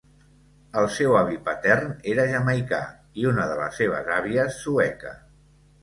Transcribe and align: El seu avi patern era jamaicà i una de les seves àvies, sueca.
El 0.79 0.87
seu 0.95 1.13
avi 1.19 1.37
patern 1.51 1.93
era 2.15 2.27
jamaicà 2.33 2.81
i 3.21 3.31
una 3.35 3.47
de 3.53 3.61
les 3.63 3.81
seves 3.83 4.13
àvies, 4.21 4.63
sueca. 4.67 5.19